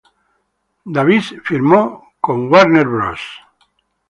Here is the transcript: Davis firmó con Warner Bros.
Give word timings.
Davis 0.93 1.31
firmó 1.43 2.13
con 2.19 2.51
Warner 2.51 2.87
Bros. 2.87 3.21